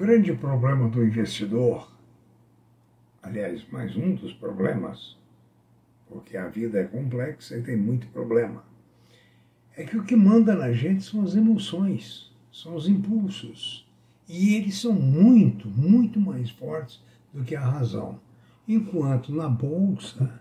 grande 0.00 0.32
problema 0.32 0.88
do 0.88 1.04
investidor, 1.04 1.92
aliás, 3.22 3.62
mais 3.70 3.94
um 3.94 4.14
dos 4.14 4.32
problemas, 4.32 5.18
porque 6.08 6.38
a 6.38 6.48
vida 6.48 6.80
é 6.80 6.84
complexa 6.84 7.58
e 7.58 7.62
tem 7.62 7.76
muito 7.76 8.06
problema, 8.06 8.64
é 9.76 9.84
que 9.84 9.98
o 9.98 10.02
que 10.02 10.16
manda 10.16 10.54
na 10.54 10.72
gente 10.72 11.04
são 11.04 11.22
as 11.22 11.34
emoções, 11.34 12.34
são 12.50 12.74
os 12.74 12.88
impulsos. 12.88 13.86
E 14.26 14.54
eles 14.54 14.80
são 14.80 14.94
muito, 14.94 15.68
muito 15.68 16.18
mais 16.18 16.48
fortes 16.48 17.04
do 17.30 17.44
que 17.44 17.54
a 17.54 17.60
razão. 17.60 18.18
Enquanto 18.66 19.34
na 19.34 19.50
bolsa, 19.50 20.40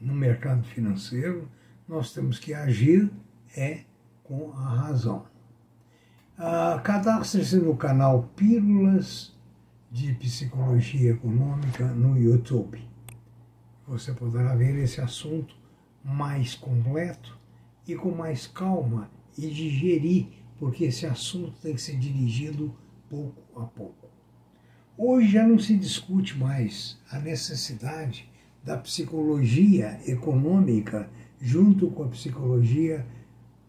no 0.00 0.14
mercado 0.14 0.62
financeiro, 0.62 1.48
nós 1.88 2.14
temos 2.14 2.38
que 2.38 2.54
agir 2.54 3.10
é 3.56 3.80
com 4.22 4.52
a 4.52 4.68
razão. 4.68 5.26
Ah, 6.36 6.80
Cadastre-se 6.82 7.58
no 7.58 7.76
canal 7.76 8.28
Pílulas 8.34 9.32
de 9.88 10.14
Psicologia 10.14 11.12
Econômica 11.12 11.86
no 11.86 12.18
YouTube. 12.18 12.82
Você 13.86 14.12
poderá 14.12 14.52
ver 14.56 14.76
esse 14.82 15.00
assunto 15.00 15.54
mais 16.02 16.56
completo 16.56 17.38
e 17.86 17.94
com 17.94 18.10
mais 18.10 18.48
calma 18.48 19.08
e 19.38 19.48
digerir, 19.48 20.26
porque 20.58 20.86
esse 20.86 21.06
assunto 21.06 21.52
tem 21.62 21.72
que 21.72 21.80
ser 21.80 21.98
dirigido 21.98 22.74
pouco 23.08 23.40
a 23.54 23.66
pouco. 23.66 24.08
Hoje 24.98 25.28
já 25.28 25.46
não 25.46 25.60
se 25.60 25.76
discute 25.76 26.36
mais 26.36 26.98
a 27.12 27.20
necessidade 27.20 28.28
da 28.64 28.76
psicologia 28.76 30.00
econômica 30.04 31.08
junto 31.40 31.92
com 31.92 32.02
a 32.02 32.08
psicologia 32.08 33.06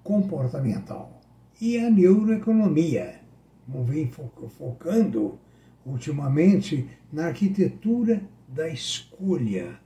comportamental 0.02 1.15
e 1.60 1.78
a 1.78 1.90
neuroeconomia, 1.90 3.22
vem 3.86 4.10
focando 4.10 5.40
ultimamente 5.86 6.88
na 7.12 7.28
arquitetura 7.28 8.22
da 8.48 8.68
escolha, 8.68 9.80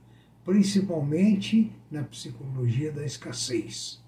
principalmente 0.44 1.72
na 1.90 2.02
psicologia 2.02 2.90
da 2.90 3.04
escassez. 3.04 4.02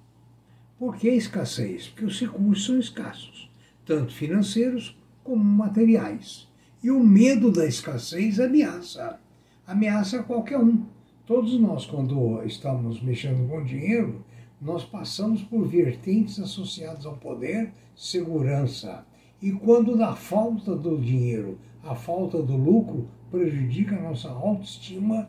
Por 0.78 0.96
que 0.96 1.10
escassez? 1.10 1.88
Porque 1.88 2.04
os 2.04 2.20
recursos 2.20 2.66
são 2.66 2.78
escassos, 2.78 3.50
tanto 3.84 4.12
financeiros 4.12 4.98
como 5.22 5.44
materiais. 5.44 6.48
E 6.82 6.90
o 6.90 6.98
medo 6.98 7.52
da 7.52 7.64
escassez 7.64 8.40
ameaça. 8.40 9.20
Ameaça 9.64 10.22
qualquer 10.24 10.58
um. 10.58 10.84
Todos 11.24 11.58
nós, 11.60 11.86
quando 11.86 12.42
estamos 12.42 13.00
mexendo 13.00 13.48
com 13.48 13.62
dinheiro, 13.62 14.24
nós 14.62 14.84
passamos 14.84 15.42
por 15.42 15.66
vertentes 15.66 16.38
associadas 16.38 17.04
ao 17.04 17.16
poder, 17.16 17.72
segurança. 17.96 19.04
E 19.40 19.50
quando 19.50 19.96
da 19.96 20.14
falta 20.14 20.76
do 20.76 20.96
dinheiro, 21.00 21.58
a 21.82 21.96
falta 21.96 22.40
do 22.40 22.56
lucro 22.56 23.08
prejudica 23.28 23.96
a 23.96 24.02
nossa 24.02 24.30
autoestima 24.30 25.28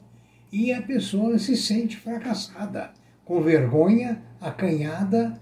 e 0.52 0.72
a 0.72 0.84
pessoa 0.84 1.40
se 1.40 1.58
sente 1.58 1.98
fracassada, 1.98 2.94
com 3.26 3.42
vergonha, 3.42 4.22
acanhada 4.40 5.42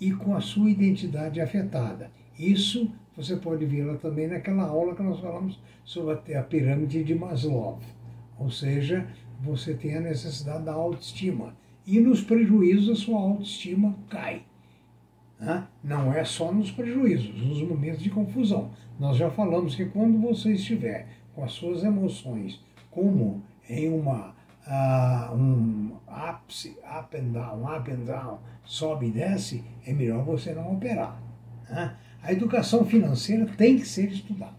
e 0.00 0.10
com 0.12 0.34
a 0.34 0.40
sua 0.40 0.70
identidade 0.70 1.38
afetada. 1.38 2.10
Isso 2.38 2.90
você 3.14 3.36
pode 3.36 3.66
vê-la 3.66 3.96
também 3.96 4.28
naquela 4.28 4.64
aula 4.64 4.94
que 4.94 5.02
nós 5.02 5.20
falamos 5.20 5.60
sobre 5.84 6.34
a 6.34 6.42
pirâmide 6.42 7.04
de 7.04 7.14
Maslow. 7.14 7.78
Ou 8.38 8.50
seja, 8.50 9.06
você 9.40 9.74
tem 9.74 9.96
a 9.96 10.00
necessidade 10.00 10.64
da 10.64 10.72
autoestima. 10.72 11.54
E 11.86 12.00
nos 12.00 12.20
prejuízos 12.20 12.90
a 12.90 13.02
sua 13.04 13.20
autoestima 13.20 13.96
cai. 14.10 14.42
Não 15.84 16.12
é 16.12 16.24
só 16.24 16.50
nos 16.50 16.70
prejuízos, 16.70 17.34
nos 17.40 17.62
momentos 17.62 18.02
de 18.02 18.10
confusão. 18.10 18.70
Nós 18.98 19.16
já 19.16 19.30
falamos 19.30 19.74
que 19.74 19.84
quando 19.84 20.18
você 20.18 20.52
estiver 20.52 21.06
com 21.34 21.44
as 21.44 21.52
suas 21.52 21.84
emoções 21.84 22.60
como 22.90 23.42
em 23.68 23.88
uma 23.88 24.34
uh, 24.66 25.34
um 25.34 25.96
ápice, 26.06 26.76
up 26.82 27.16
and 27.16 27.32
down, 27.32 27.64
up 27.64 27.90
and 27.90 28.04
down, 28.04 28.38
sobe 28.64 29.06
e 29.06 29.10
desce, 29.10 29.64
é 29.86 29.92
melhor 29.92 30.24
você 30.24 30.54
não 30.54 30.74
operar. 30.74 31.20
A 32.22 32.32
educação 32.32 32.84
financeira 32.84 33.46
tem 33.46 33.76
que 33.76 33.86
ser 33.86 34.10
estudada. 34.10 34.54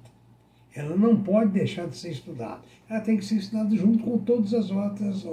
Ela 0.75 0.95
não 0.95 1.21
pode 1.21 1.51
deixar 1.51 1.87
de 1.87 1.97
ser 1.97 2.11
estudada. 2.11 2.61
Ela 2.89 3.01
tem 3.01 3.17
que 3.17 3.25
ser 3.25 3.35
estudada 3.35 3.75
junto 3.75 4.03
com 4.03 4.17
todas 4.19 4.53
as 4.53 4.69
outras 4.69 5.25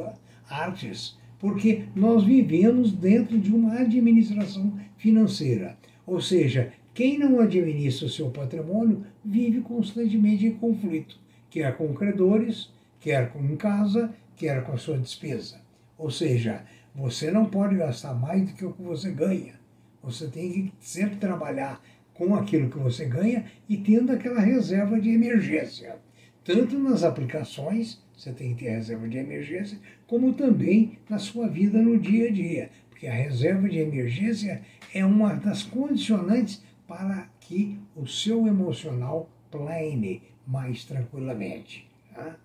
artes, 0.49 1.19
porque 1.45 1.85
nós 1.95 2.25
vivemos 2.25 2.91
dentro 2.91 3.39
de 3.39 3.55
uma 3.55 3.75
administração 3.75 4.81
financeira. 4.97 5.77
Ou 6.07 6.19
seja, 6.19 6.73
quem 6.95 7.19
não 7.19 7.39
administra 7.39 8.07
o 8.07 8.11
seu 8.11 8.31
patrimônio 8.31 9.05
vive 9.23 9.61
constantemente 9.61 10.47
em 10.47 10.55
conflito, 10.55 11.21
quer 11.51 11.77
com 11.77 11.93
credores, 11.93 12.73
quer 12.99 13.31
com 13.31 13.55
casa, 13.59 14.11
quer 14.35 14.65
com 14.65 14.73
a 14.73 14.79
sua 14.79 14.97
despesa. 14.97 15.61
Ou 15.99 16.11
seja, 16.11 16.65
você 16.95 17.31
não 17.31 17.45
pode 17.45 17.77
gastar 17.77 18.15
mais 18.15 18.49
do 18.49 18.55
que 18.55 18.65
o 18.65 18.73
que 18.73 18.83
você 18.83 19.11
ganha. 19.11 19.61
Você 20.03 20.29
tem 20.29 20.51
que 20.51 20.73
sempre 20.81 21.17
trabalhar 21.17 21.79
com 22.15 22.35
aquilo 22.35 22.71
que 22.71 22.79
você 22.79 23.05
ganha 23.05 23.45
e 23.69 23.77
tendo 23.77 24.13
aquela 24.13 24.41
reserva 24.41 24.99
de 24.99 25.11
emergência. 25.11 25.97
Tanto 26.43 26.79
nas 26.79 27.05
aplicações, 27.05 28.03
você 28.17 28.33
tem 28.33 28.55
que 28.55 28.65
ter 28.65 28.71
reserva 28.71 29.09
de 29.09 29.19
emergência, 29.19 29.79
como 30.07 30.33
também 30.35 30.99
na 31.09 31.19
sua 31.19 31.49
vida 31.49 31.81
no 31.81 31.99
dia 31.99 32.29
a 32.29 32.33
dia. 32.33 32.71
Porque 32.89 33.07
a 33.07 33.13
reserva 33.13 33.69
de 33.69 33.79
emergência 33.79 34.63
é 34.93 35.05
uma 35.05 35.35
das 35.35 35.63
condicionantes 35.63 36.63
para 36.87 37.29
que 37.41 37.79
o 37.97 38.07
seu 38.07 38.47
emocional 38.47 39.29
plane 39.51 40.23
mais 40.47 40.85
tranquilamente. 40.85 41.89
Tá? 42.15 42.37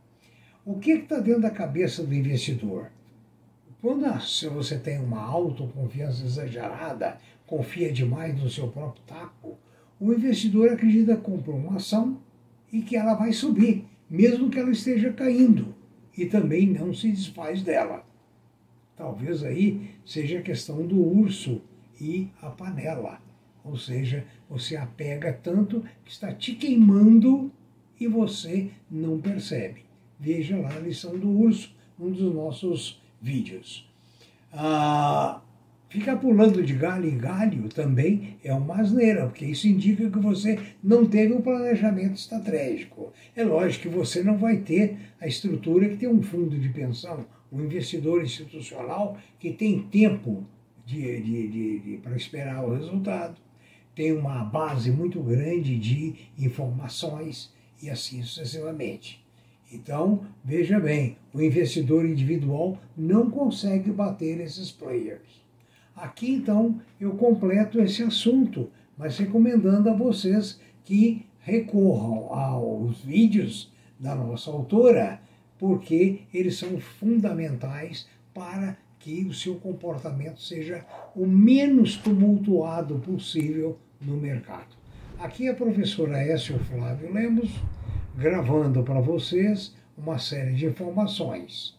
O 0.65 0.79
que 0.79 0.91
está 0.91 1.19
dentro 1.19 1.41
da 1.41 1.51
cabeça 1.51 2.03
do 2.03 2.13
investidor? 2.13 2.91
Quando 3.81 4.05
você 4.53 4.77
tem 4.77 4.99
uma 4.99 5.21
autoconfiança 5.21 6.25
exagerada, 6.25 7.17
confia 7.47 7.91
demais 7.91 8.37
no 8.37 8.49
seu 8.49 8.67
próprio 8.67 9.01
taco, 9.07 9.57
o 9.99 10.13
investidor 10.13 10.71
acredita 10.71 11.15
que 11.15 11.21
comprou 11.21 11.57
uma 11.57 11.77
ação 11.77 12.19
e 12.71 12.81
que 12.81 12.95
ela 12.95 13.13
vai 13.13 13.31
subir, 13.31 13.85
mesmo 14.09 14.49
que 14.49 14.59
ela 14.59 14.71
esteja 14.71 15.13
caindo, 15.13 15.75
e 16.17 16.25
também 16.25 16.67
não 16.67 16.93
se 16.93 17.09
desfaz 17.09 17.61
dela. 17.61 18.05
Talvez 18.97 19.43
aí 19.43 19.91
seja 20.05 20.39
a 20.39 20.41
questão 20.41 20.85
do 20.85 21.01
urso 21.01 21.61
e 21.99 22.27
a 22.41 22.49
panela. 22.49 23.21
Ou 23.63 23.77
seja, 23.77 24.25
você 24.49 24.75
apega 24.75 25.31
tanto 25.31 25.83
que 26.03 26.11
está 26.11 26.33
te 26.33 26.55
queimando 26.55 27.51
e 27.99 28.07
você 28.07 28.71
não 28.89 29.19
percebe. 29.19 29.85
Veja 30.19 30.57
lá 30.57 30.75
a 30.75 30.79
lição 30.79 31.17
do 31.17 31.29
urso, 31.29 31.73
um 31.97 32.09
dos 32.09 32.33
nossos 32.33 33.01
vídeos. 33.21 33.87
Ah, 34.51 35.41
ficar 35.89 36.17
pulando 36.17 36.63
de 36.63 36.73
galho 36.73 37.09
em 37.09 37.17
galho 37.17 37.67
também 37.69 38.37
é 38.43 38.53
uma 38.53 38.75
asneira, 38.75 39.25
porque 39.25 39.45
isso 39.45 39.67
indica 39.67 40.09
que 40.09 40.19
você 40.19 40.59
não 40.83 41.05
teve 41.05 41.33
um 41.33 41.41
planejamento 41.41 42.15
estratégico. 42.15 43.11
É 43.35 43.43
lógico 43.43 43.89
que 43.89 43.95
você 43.95 44.23
não 44.23 44.37
vai 44.37 44.57
ter 44.57 44.97
a 45.19 45.27
estrutura 45.27 45.89
que 45.89 45.97
tem 45.97 46.07
um 46.07 46.21
fundo 46.21 46.57
de 46.57 46.69
pensão, 46.69 47.25
um 47.51 47.63
investidor 47.63 48.23
institucional 48.23 49.17
que 49.39 49.51
tem 49.51 49.81
tempo 49.83 50.45
de, 50.85 51.21
de, 51.21 51.47
de, 51.47 51.79
de 51.79 51.97
para 51.97 52.15
esperar 52.15 52.63
o 52.63 52.73
resultado, 52.73 53.35
tem 53.95 54.13
uma 54.13 54.43
base 54.45 54.91
muito 54.91 55.21
grande 55.21 55.77
de 55.77 56.15
informações 56.37 57.53
e 57.81 57.89
assim 57.89 58.21
sucessivamente. 58.23 59.23
Então, 59.71 60.25
veja 60.43 60.79
bem, 60.79 61.17
o 61.33 61.41
investidor 61.41 62.05
individual 62.05 62.77
não 62.97 63.29
consegue 63.29 63.91
bater 63.91 64.39
esses 64.39 64.71
players. 64.71 65.48
Aqui, 66.01 66.31
então, 66.31 66.79
eu 66.99 67.11
completo 67.11 67.81
esse 67.81 68.01
assunto, 68.03 68.69
mas 68.97 69.17
recomendando 69.17 69.89
a 69.89 69.93
vocês 69.93 70.59
que 70.83 71.25
recorram 71.39 72.33
aos 72.33 73.01
vídeos 73.01 73.71
da 73.99 74.15
nossa 74.15 74.49
autora, 74.49 75.21
porque 75.57 76.21
eles 76.33 76.57
são 76.57 76.79
fundamentais 76.79 78.07
para 78.33 78.77
que 78.97 79.25
o 79.25 79.33
seu 79.33 79.55
comportamento 79.55 80.41
seja 80.41 80.85
o 81.15 81.25
menos 81.25 81.97
tumultuado 81.97 82.99
possível 82.99 83.77
no 83.99 84.15
mercado. 84.15 84.77
Aqui 85.17 85.49
a 85.49 85.53
professora 85.53 86.23
Écio 86.23 86.57
Flávio 86.59 87.13
Lemos 87.13 87.51
gravando 88.15 88.83
para 88.83 89.01
vocês 89.01 89.75
uma 89.97 90.17
série 90.17 90.53
de 90.53 90.65
informações. 90.65 91.78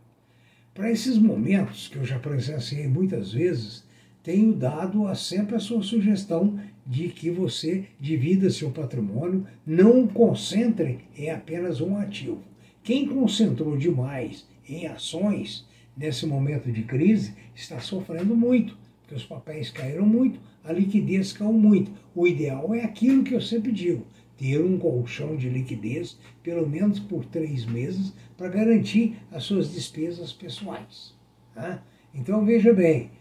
Para 0.72 0.92
esses 0.92 1.18
momentos, 1.18 1.88
que 1.88 1.98
eu 1.98 2.06
já 2.06 2.20
presenciei 2.20 2.88
muitas 2.88 3.34
vezes, 3.34 3.84
tenho 4.22 4.54
dado 4.54 5.08
a 5.08 5.16
sempre 5.16 5.56
a 5.56 5.60
sua 5.60 5.82
sugestão 5.82 6.60
de 6.86 7.10
que 7.10 7.32
você 7.32 7.86
divida 8.00 8.52
seu 8.52 8.70
patrimônio, 8.70 9.48
não 9.66 10.06
concentre 10.06 11.00
em 11.18 11.32
apenas 11.32 11.82
um 11.82 11.98
ativo. 11.98 12.44
Quem 12.84 13.08
concentrou 13.08 13.76
demais 13.76 14.46
em 14.68 14.88
ações 14.88 15.68
nesse 15.96 16.26
momento 16.26 16.72
de 16.72 16.84
crise 16.84 17.34
está 17.54 17.80
sofrendo 17.80 18.36
muito, 18.36 18.78
porque 19.02 19.16
os 19.16 19.26
papéis 19.26 19.70
caíram 19.70 20.06
muito, 20.06 20.40
a 20.64 20.72
liquidez 20.72 21.34
caiu 21.34 21.54
muito. 21.54 21.92
O 22.16 22.28
ideal 22.28 22.74
é 22.74 22.84
aquilo 22.84 23.24
que 23.24 23.34
eu 23.34 23.42
sempre 23.42 23.72
digo: 23.72 24.06
ter 24.38 24.64
um 24.64 24.78
colchão 24.78 25.36
de 25.36 25.50
liquidez, 25.50 26.20
pelo 26.42 26.68
menos 26.68 27.00
por 27.00 27.26
três 27.26 27.66
meses, 27.66 28.14
para 28.38 28.50
garantir 28.50 29.18
as 29.32 29.44
suas 29.44 29.72
despesas 29.72 30.34
pessoais. 30.34 31.14
Né? 31.56 31.82
Então 32.14 32.46
veja 32.46 32.74
bem, 32.74 33.12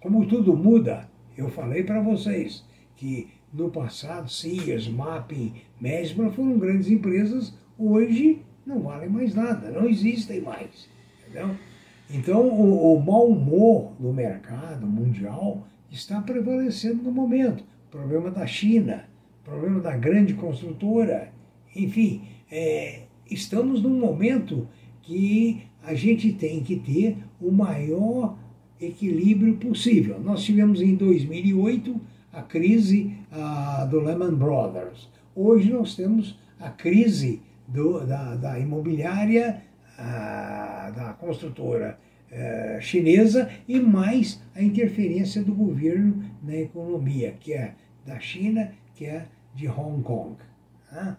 como 0.00 0.26
tudo 0.26 0.56
muda, 0.56 1.08
eu 1.36 1.48
falei 1.48 1.82
para 1.82 2.00
vocês 2.00 2.64
que 2.96 3.28
no 3.52 3.70
passado 3.70 4.30
Sears, 4.30 4.88
Mapping, 4.88 5.54
Mesbla 5.80 6.30
foram 6.30 6.58
grandes 6.58 6.90
empresas, 6.90 7.54
hoje 7.78 8.42
não 8.66 8.80
valem 8.80 9.08
mais 9.08 9.34
nada, 9.34 9.70
não 9.70 9.88
existem 9.88 10.40
mais. 10.40 10.88
Entendeu? 11.20 11.56
Então 12.10 12.46
o, 12.46 12.94
o 12.94 13.02
mau 13.02 13.28
humor 13.28 13.92
do 13.98 14.12
mercado 14.12 14.86
mundial 14.86 15.66
está 15.90 16.20
prevalecendo 16.20 17.02
no 17.02 17.12
momento. 17.12 17.64
Problema 17.90 18.30
da 18.30 18.46
China, 18.46 19.04
problema 19.44 19.80
da 19.80 19.96
grande 19.96 20.34
construtora, 20.34 21.32
enfim, 21.74 22.22
é, 22.50 23.02
estamos 23.30 23.82
num 23.82 23.98
momento 23.98 24.68
que 25.02 25.62
a 25.82 25.94
gente 25.94 26.32
tem 26.32 26.62
que 26.62 26.76
ter 26.76 27.18
o 27.40 27.50
maior 27.50 28.36
equilíbrio 28.80 29.56
possível. 29.56 30.20
Nós 30.20 30.42
tivemos 30.44 30.80
em 30.80 30.94
2008 30.94 32.00
a 32.32 32.42
crise 32.42 33.14
uh, 33.30 33.86
do 33.88 34.00
Lehman 34.00 34.34
Brothers. 34.34 35.08
Hoje 35.34 35.70
nós 35.70 35.94
temos 35.94 36.38
a 36.58 36.70
crise 36.70 37.42
do, 37.72 38.06
da, 38.06 38.34
da, 38.36 38.58
imobiliária, 38.58 39.62
uh, 39.98 40.92
da 40.94 41.16
construtora 41.18 41.98
uh, 42.30 42.80
chinesa 42.80 43.48
e 43.66 43.80
mais 43.80 44.40
a 44.54 44.62
interferência 44.62 45.42
do 45.42 45.54
governo 45.54 46.24
na 46.42 46.56
economia, 46.56 47.34
que 47.40 47.52
é 47.52 47.74
da 48.04 48.18
China, 48.20 48.72
que 48.94 49.06
é 49.06 49.26
de 49.54 49.68
Hong 49.68 50.02
Kong. 50.02 50.36
Né? 50.90 51.16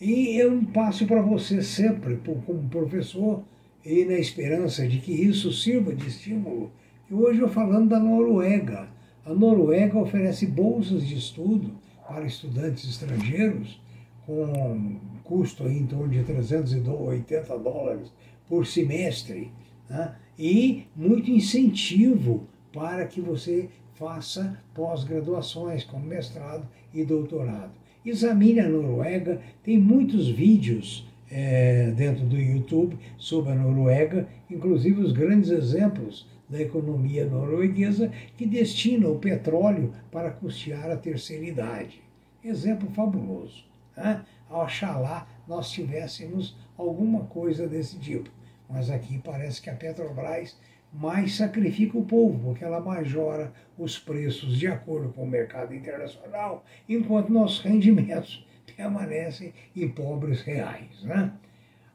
E 0.00 0.36
eu 0.36 0.62
passo 0.72 1.06
para 1.06 1.22
você 1.22 1.62
sempre, 1.62 2.16
como 2.16 2.68
professor, 2.68 3.42
e 3.84 4.04
na 4.04 4.14
esperança 4.14 4.86
de 4.86 4.98
que 4.98 5.12
isso 5.12 5.52
sirva 5.52 5.94
de 5.94 6.06
estímulo. 6.06 6.72
E 7.08 7.14
hoje 7.14 7.40
eu 7.40 7.48
falando 7.48 7.90
da 7.90 8.00
Noruega. 8.00 8.88
A 9.24 9.32
Noruega 9.32 9.98
oferece 9.98 10.46
bolsas 10.46 11.06
de 11.06 11.16
estudo 11.16 11.72
para 12.06 12.26
estudantes 12.26 12.84
estrangeiros 12.88 13.80
com 14.26 14.98
custo 15.26 15.68
em 15.68 15.86
torno 15.86 16.08
de 16.08 16.22
380 16.22 17.58
dólares 17.58 18.12
por 18.48 18.66
semestre 18.66 19.50
né? 19.88 20.14
e 20.38 20.84
muito 20.94 21.30
incentivo 21.30 22.46
para 22.72 23.06
que 23.06 23.20
você 23.20 23.68
faça 23.94 24.58
pós-graduações 24.74 25.84
como 25.84 26.06
mestrado 26.06 26.66
e 26.92 27.04
doutorado. 27.04 27.72
Examine 28.04 28.60
a 28.60 28.68
Noruega, 28.68 29.40
tem 29.64 29.78
muitos 29.78 30.28
vídeos 30.28 31.06
é, 31.30 31.90
dentro 31.90 32.24
do 32.24 32.36
YouTube 32.36 32.96
sobre 33.18 33.52
a 33.52 33.54
Noruega, 33.54 34.28
inclusive 34.48 35.00
os 35.00 35.12
grandes 35.12 35.50
exemplos 35.50 36.26
da 36.48 36.60
economia 36.60 37.26
norueguesa 37.26 38.12
que 38.36 38.46
destina 38.46 39.08
o 39.08 39.18
petróleo 39.18 39.92
para 40.12 40.30
custear 40.30 40.90
a 40.90 40.96
terceira 40.96 41.44
idade. 41.44 42.00
Exemplo 42.44 42.88
fabuloso. 42.90 43.64
Né? 43.96 44.24
Oxalá 44.50 45.26
nós 45.46 45.70
tivéssemos 45.70 46.56
alguma 46.76 47.24
coisa 47.24 47.66
desse 47.66 47.98
tipo. 47.98 48.30
Mas 48.68 48.90
aqui 48.90 49.20
parece 49.24 49.62
que 49.62 49.70
a 49.70 49.74
Petrobras 49.74 50.58
mais 50.92 51.36
sacrifica 51.36 51.98
o 51.98 52.04
povo, 52.04 52.38
porque 52.38 52.64
ela 52.64 52.80
majora 52.80 53.52
os 53.78 53.98
preços 53.98 54.58
de 54.58 54.66
acordo 54.66 55.10
com 55.10 55.24
o 55.24 55.28
mercado 55.28 55.74
internacional, 55.74 56.64
enquanto 56.88 57.32
nossos 57.32 57.60
rendimentos 57.60 58.46
permanecem 58.76 59.52
em 59.74 59.88
pobres 59.88 60.42
reais. 60.42 61.02
Né? 61.02 61.32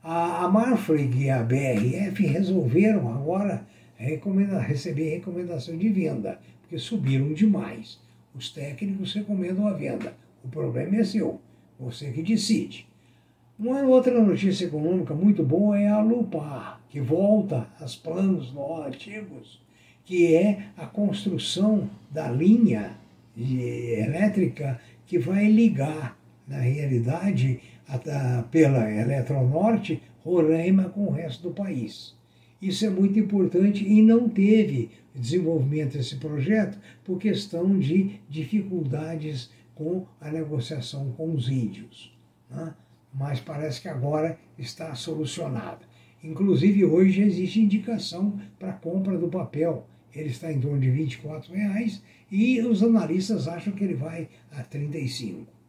A, 0.04 0.46
a 0.46 0.50
Marfrig 0.50 1.26
e 1.26 1.30
a 1.30 1.44
BRF 1.44 2.26
resolveram 2.26 3.14
agora 3.14 3.66
recomenda, 4.02 4.60
receber 4.60 5.10
recomendação 5.10 5.78
de 5.78 5.90
venda, 5.90 6.40
porque 6.62 6.78
subiram 6.78 7.34
demais. 7.34 8.00
Os 8.34 8.50
técnicos 8.50 9.14
recomendam 9.14 9.68
a 9.68 9.74
venda. 9.74 10.16
O 10.44 10.48
problema 10.48 10.96
é 10.96 11.04
seu, 11.04 11.40
você 11.82 12.12
que 12.12 12.22
decide. 12.22 12.86
Uma 13.58 13.82
outra 13.82 14.22
notícia 14.22 14.66
econômica 14.66 15.16
muito 15.16 15.44
boa 15.44 15.80
é 15.80 15.88
a 15.88 16.00
Lupar, 16.00 16.80
que 16.90 17.00
volta 17.02 17.68
aos 17.80 17.96
planos 17.96 18.54
antigos, 18.86 19.60
que 20.06 20.36
é 20.36 20.68
a 20.78 20.86
construção 20.86 21.90
da 22.10 22.30
linha 22.30 22.98
elétrica 23.36 24.80
que 25.06 25.18
vai 25.18 25.50
ligar 25.50 26.18
na 26.48 26.58
realidade, 26.58 27.60
pela 28.52 28.90
Eletronorte, 28.90 30.02
Roraima 30.24 30.86
com 30.86 31.06
o 31.08 31.12
resto 31.12 31.50
do 31.50 31.56
país. 31.56 32.16
Isso 32.62 32.86
é 32.86 32.90
muito 32.90 33.18
importante 33.18 33.84
e 33.84 34.02
não 34.02 34.30
teve 34.30 34.92
desenvolvimento 35.16 35.98
desse 35.98 36.16
projeto 36.18 36.78
por 37.04 37.18
questão 37.18 37.78
de 37.80 38.20
dificuldades 38.30 39.50
com 39.76 40.06
a 40.20 40.30
negociação 40.30 41.12
com 41.12 41.34
os 41.34 41.50
índios. 41.50 42.16
Né? 42.50 42.74
Mas 43.14 43.40
parece 43.40 43.82
que 43.82 43.88
agora 43.88 44.38
está 44.58 44.94
solucionada. 44.96 45.90
Inclusive, 46.24 46.86
hoje 46.86 47.22
existe 47.22 47.60
indicação 47.60 48.40
para 48.60 48.74
compra 48.74 49.18
do 49.18 49.28
papel. 49.28 49.88
Ele 50.14 50.30
está 50.30 50.52
em 50.52 50.60
torno 50.60 50.80
de 50.80 50.92
24 50.92 51.54
reais, 51.54 52.04
e 52.30 52.62
os 52.62 52.84
analistas 52.84 53.48
acham 53.48 53.74
que 53.74 53.84
ele 53.84 53.96
vai 53.96 54.30
a 54.52 54.62
35 54.64 55.62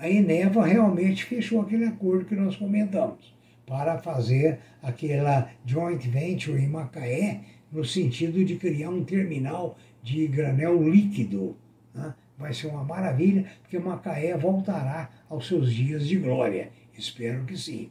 a 0.00 0.08
Eneva 0.08 0.64
realmente 0.64 1.26
fechou 1.26 1.60
aquele 1.60 1.84
acordo 1.84 2.24
que 2.24 2.34
nós 2.34 2.56
comentamos 2.56 3.34
para 3.66 3.98
fazer 3.98 4.58
aquela 4.82 5.50
joint 5.66 6.08
venture 6.08 6.58
em 6.58 6.66
Macaé 6.66 7.42
no 7.70 7.84
sentido 7.84 8.42
de 8.42 8.56
criar 8.56 8.88
um 8.88 9.04
terminal 9.04 9.76
de 10.02 10.26
granel 10.26 10.82
líquido. 10.82 11.54
Né? 11.94 12.14
Vai 12.40 12.54
ser 12.54 12.68
uma 12.68 12.82
maravilha, 12.82 13.44
porque 13.60 13.78
Macaé 13.78 14.34
voltará 14.34 15.10
aos 15.28 15.46
seus 15.46 15.72
dias 15.72 16.08
de 16.08 16.16
glória. 16.16 16.70
Espero 16.96 17.44
que 17.44 17.56
sim. 17.56 17.90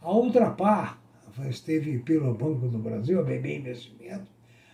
A 0.00 0.08
outra 0.10 0.48
par 0.48 1.02
esteve 1.48 1.98
pelo 1.98 2.32
Banco 2.32 2.68
do 2.68 2.78
Brasil, 2.78 3.18
a 3.18 3.24
BB 3.24 3.58
Investimento, 3.58 4.30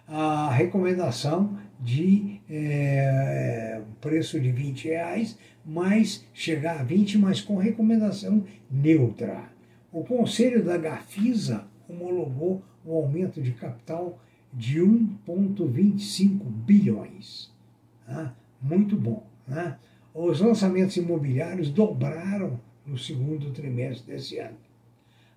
a 0.07 0.51
recomendação 0.51 1.59
de 1.81 2.41
é, 2.49 3.81
preço 4.03 4.39
de 4.39 4.53
20 4.53 4.89
reais, 4.89 5.39
mas 5.65 6.25
chegar 6.35 6.81
a 6.81 6.83
20, 6.83 7.17
mas 7.17 7.41
com 7.41 7.57
recomendação 7.57 8.45
neutra. 8.71 9.45
O 9.91 10.05
Conselho 10.05 10.63
da 10.63 10.77
Gafisa 10.77 11.67
homologou 11.89 12.63
um 12.85 12.93
aumento 12.93 13.41
de 13.41 13.53
capital 13.53 14.21
de 14.53 14.81
1,25 14.81 16.45
bilhões. 16.45 17.51
Né? 18.07 18.31
Muito 18.61 18.97
bom. 18.97 19.27
Né? 19.47 19.79
Os 20.15 20.41
lançamentos 20.41 20.97
imobiliários 20.97 21.71
dobraram 21.71 22.61
no 22.85 22.97
segundo 22.97 23.51
trimestre 23.51 24.13
desse 24.13 24.39
ano. 24.39 24.57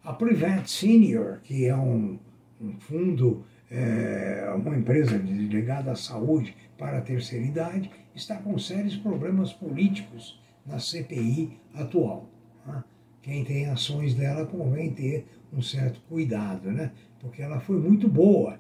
A 0.04 0.14
Prevent 0.14 0.68
Senior, 0.68 1.40
que 1.44 1.66
é 1.66 1.76
um, 1.76 2.18
um 2.62 2.80
fundo 2.80 3.44
é, 3.70 4.52
uma 4.56 4.76
empresa 4.76 5.18
ligada 5.18 5.92
à 5.92 5.96
saúde 5.96 6.56
para 6.78 6.98
a 6.98 7.02
terceira 7.02 7.46
idade, 7.46 7.92
está 8.16 8.38
com 8.38 8.58
sérios 8.58 8.96
problemas 8.96 9.54
políticos 9.54 10.42
na 10.66 10.80
CPI 10.80 11.60
atual. 11.74 12.30
Né? 12.66 12.84
Quem 13.22 13.44
tem 13.44 13.68
ações 13.68 14.16
dela 14.16 14.46
convém 14.46 14.92
ter 14.92 15.28
um 15.54 15.62
certo 15.62 16.02
cuidado, 16.08 16.72
né? 16.72 16.92
porque 17.20 17.42
ela 17.42 17.60
foi 17.60 17.78
muito 17.78 18.08
boa 18.08 18.60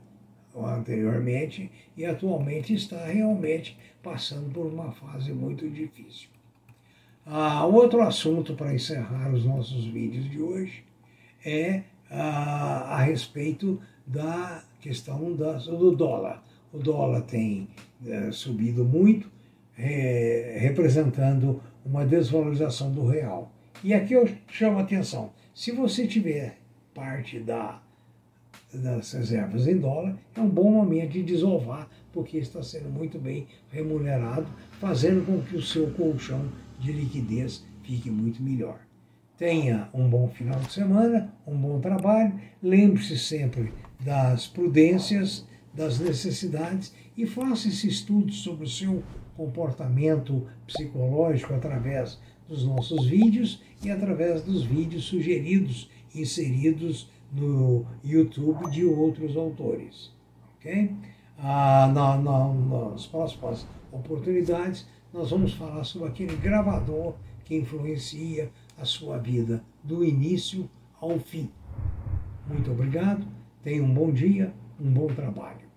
anteriormente 0.55 1.71
e 1.95 2.05
atualmente 2.05 2.73
está 2.73 3.05
realmente 3.05 3.77
passando 4.01 4.51
por 4.51 4.65
uma 4.65 4.91
fase 4.91 5.31
muito 5.31 5.69
difícil. 5.69 6.29
Ah, 7.25 7.65
outro 7.65 8.01
assunto 8.01 8.55
para 8.55 8.73
encerrar 8.73 9.31
os 9.31 9.45
nossos 9.45 9.85
vídeos 9.85 10.29
de 10.29 10.41
hoje 10.41 10.83
é 11.45 11.83
ah, 12.09 12.95
a 12.95 13.03
respeito 13.03 13.79
da 14.05 14.63
questão 14.81 15.35
da, 15.35 15.53
do 15.53 15.95
dólar. 15.95 16.43
O 16.73 16.79
dólar 16.79 17.21
tem 17.21 17.67
é, 18.05 18.31
subido 18.31 18.83
muito, 18.85 19.29
é, 19.77 20.57
representando 20.59 21.61
uma 21.85 22.05
desvalorização 22.05 22.91
do 22.91 23.07
real. 23.07 23.51
E 23.83 23.93
aqui 23.93 24.13
eu 24.13 24.27
chamo 24.47 24.77
a 24.77 24.81
atenção: 24.81 25.31
se 25.53 25.71
você 25.71 26.07
tiver 26.07 26.57
parte 26.93 27.39
da, 27.39 27.81
das 28.73 29.11
reservas 29.13 29.67
em 29.67 29.77
dólar, 29.77 30.17
é 30.35 30.41
um 30.41 30.49
bom 30.49 30.71
momento 30.71 31.11
de 31.11 31.23
desovar, 31.23 31.89
porque 32.13 32.37
está 32.37 32.61
sendo 32.61 32.89
muito 32.89 33.17
bem 33.17 33.47
remunerado, 33.71 34.47
fazendo 34.79 35.25
com 35.25 35.41
que 35.41 35.55
o 35.55 35.61
seu 35.61 35.89
colchão 35.91 36.47
de 36.79 36.91
liquidez 36.91 37.65
fique 37.83 38.09
muito 38.09 38.41
melhor. 38.41 38.79
Tenha 39.37 39.89
um 39.93 40.07
bom 40.09 40.27
final 40.27 40.59
de 40.59 40.71
semana, 40.71 41.33
um 41.47 41.55
bom 41.55 41.79
trabalho. 41.79 42.39
Lembre-se 42.61 43.17
sempre 43.17 43.71
das 43.99 44.47
prudências, 44.47 45.47
das 45.73 45.99
necessidades 45.99 46.93
e 47.17 47.25
faça 47.25 47.69
esse 47.69 47.87
estudo 47.87 48.31
sobre 48.33 48.65
o 48.65 48.69
seu 48.69 49.01
comportamento 49.35 50.45
psicológico 50.67 51.53
através 51.53 52.19
dos 52.47 52.65
nossos 52.65 53.05
vídeos 53.05 53.61
e 53.83 53.89
através 53.89 54.41
dos 54.41 54.63
vídeos 54.63 55.05
sugeridos, 55.05 55.89
inseridos 56.13 57.09
no 57.31 57.85
YouTube 58.03 58.69
de 58.71 58.85
outros 58.85 59.35
autores. 59.35 60.11
Ok? 60.57 60.95
Ah, 61.37 61.89
na, 61.93 62.17
na, 62.17 62.53
nas 62.53 63.05
próximas 63.07 63.67
oportunidades, 63.91 64.87
nós 65.13 65.31
vamos 65.31 65.53
falar 65.53 65.83
sobre 65.83 66.09
aquele 66.09 66.35
gravador 66.35 67.15
que 67.45 67.55
influencia 67.55 68.51
a 68.77 68.85
sua 68.85 69.17
vida 69.17 69.63
do 69.83 70.03
início 70.03 70.69
ao 70.99 71.19
fim. 71.19 71.49
Muito 72.47 72.71
obrigado, 72.71 73.25
tenha 73.63 73.83
um 73.83 73.93
bom 73.93 74.11
dia, 74.11 74.53
um 74.79 74.91
bom 74.91 75.07
trabalho. 75.07 75.68